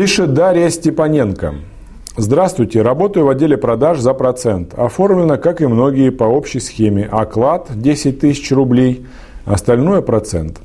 [0.00, 1.56] Пишет Дарья Степаненко.
[2.16, 4.72] Здравствуйте, работаю в отделе продаж за процент.
[4.72, 7.06] Оформлено, как и многие, по общей схеме.
[7.12, 9.04] Оклад 10 тысяч рублей,
[9.44, 10.58] остальное процент.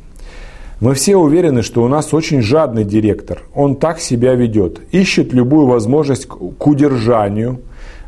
[0.79, 3.41] Мы все уверены, что у нас очень жадный директор.
[3.53, 4.79] Он так себя ведет.
[4.93, 7.59] Ищет любую возможность к удержанию,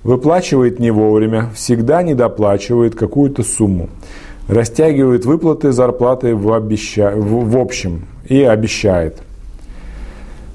[0.04, 3.90] выплачивает не вовремя, всегда недоплачивает какую-то сумму.
[4.48, 7.12] Растягивает выплаты зарплаты в, обеща...
[7.14, 9.24] в общем и обещает.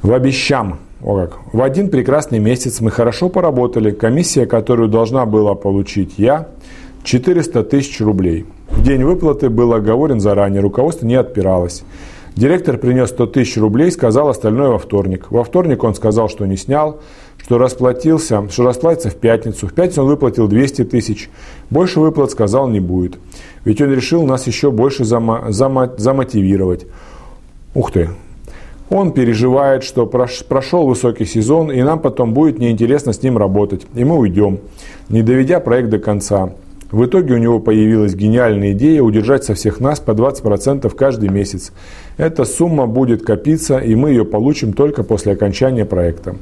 [0.02, 0.78] В обещам.
[1.00, 1.38] О как.
[1.52, 3.92] В один прекрасный месяц мы хорошо поработали.
[3.92, 6.48] Комиссия, которую должна была получить я,
[7.04, 8.46] 400 тысяч рублей.
[8.78, 11.84] День выплаты был оговорен заранее, руководство не отпиралось.
[12.34, 15.26] Директор принес 100 тысяч рублей, сказал остальное во вторник.
[15.30, 17.00] Во вторник он сказал, что не снял,
[17.38, 19.68] что расплатился, что расплатится в пятницу.
[19.68, 21.30] В пятницу он выплатил 200 тысяч.
[21.68, 23.18] Больше выплат сказал не будет.
[23.64, 26.86] Ведь он решил нас еще больше зама, зама, замотивировать.
[27.74, 28.08] Ух ты,
[28.92, 34.04] он переживает, что прошел высокий сезон, и нам потом будет неинтересно с ним работать, и
[34.04, 34.60] мы уйдем,
[35.08, 36.52] не доведя проект до конца.
[36.92, 41.72] В итоге у него появилась гениальная идея удержать со всех нас по 20% каждый месяц.
[42.18, 46.36] Эта сумма будет копиться, и мы ее получим только после окончания проекта.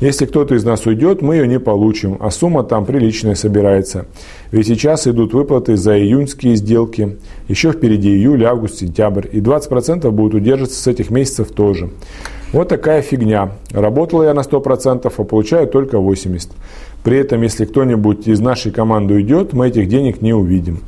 [0.00, 4.04] Если кто-то из нас уйдет, мы ее не получим, а сумма там приличная собирается.
[4.52, 7.16] Ведь сейчас идут выплаты за июньские сделки,
[7.48, 11.88] еще впереди июль, август, сентябрь, и 20% будут удерживаться с этих месяцев тоже.
[12.52, 13.52] Вот такая фигня.
[13.72, 16.52] Работала я на 100%, а получаю только 80%.
[17.02, 20.80] При этом, если кто-нибудь из нашей команды уйдет, мы этих денег не увидим.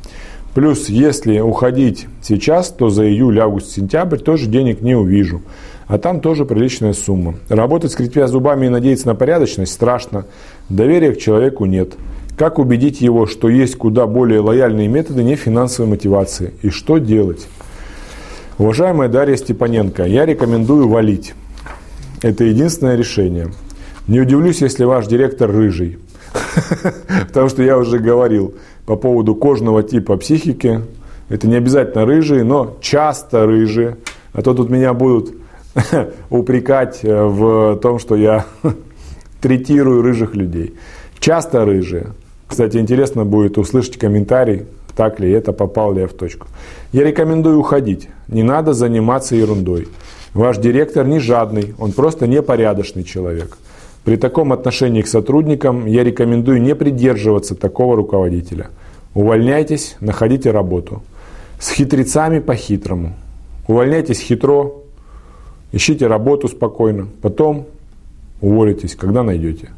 [0.53, 5.41] Плюс, если уходить сейчас, то за июль, август, сентябрь тоже денег не увижу
[5.89, 7.35] а там тоже приличная сумма.
[7.49, 10.25] Работать, скрипя зубами и надеяться на порядочность, страшно.
[10.69, 11.93] Доверия к человеку нет.
[12.37, 16.53] Как убедить его, что есть куда более лояльные методы не финансовой мотивации?
[16.61, 17.47] И что делать?
[18.59, 21.33] Уважаемая Дарья Степаненко, я рекомендую валить.
[22.21, 23.51] Это единственное решение.
[24.07, 25.99] Не удивлюсь, если ваш директор рыжий.
[27.27, 30.81] Потому что я уже говорил по поводу кожного типа психики.
[31.29, 33.97] Это не обязательно рыжие, но часто рыжие.
[34.33, 35.33] А то тут меня будут
[36.29, 38.45] упрекать э, в том, что я
[39.41, 40.75] третирую рыжих людей.
[41.19, 42.07] Часто рыжие.
[42.47, 44.65] Кстати, интересно будет услышать комментарий,
[44.95, 46.47] так ли это, попал ли я в точку.
[46.91, 48.09] Я рекомендую уходить.
[48.27, 49.87] Не надо заниматься ерундой.
[50.33, 53.57] Ваш директор не жадный, он просто непорядочный человек.
[54.03, 58.67] При таком отношении к сотрудникам я рекомендую не придерживаться такого руководителя.
[59.13, 61.01] Увольняйтесь, находите работу.
[61.59, 63.15] С хитрецами по-хитрому.
[63.67, 64.83] Увольняйтесь хитро,
[65.71, 67.67] ищите работу спокойно, потом
[68.41, 69.69] уволитесь, когда найдете.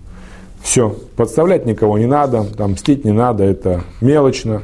[0.61, 4.61] Все, подставлять никого не надо, там, мстить не надо, это мелочно,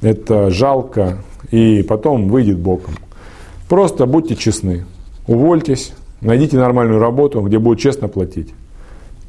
[0.00, 1.18] это жалко,
[1.50, 2.94] и потом выйдет боком.
[3.68, 4.84] Просто будьте честны,
[5.26, 8.52] увольтесь, найдите нормальную работу, где будут честно платить.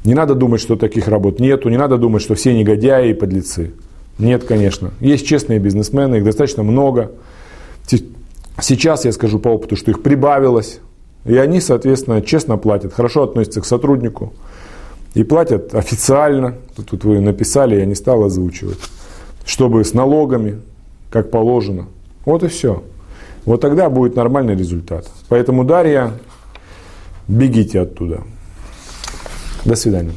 [0.04, 3.72] Не надо думать, что таких работ нету, не надо думать, что все негодяи и подлецы.
[4.18, 4.90] Нет, конечно.
[5.00, 7.12] Есть честные бизнесмены, их достаточно много.
[8.60, 10.80] Сейчас я скажу по опыту, что их прибавилось.
[11.24, 14.32] И они, соответственно, честно платят, хорошо относятся к сотруднику.
[15.14, 16.54] И платят официально,
[16.88, 18.78] тут вы написали, я не стал озвучивать,
[19.44, 20.60] чтобы с налогами,
[21.10, 21.86] как положено.
[22.24, 22.82] Вот и все.
[23.44, 25.08] Вот тогда будет нормальный результат.
[25.28, 26.12] Поэтому, Дарья,
[27.28, 28.22] бегите оттуда.
[29.64, 30.14] До свидания.